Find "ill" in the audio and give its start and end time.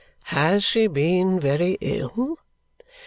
1.79-2.39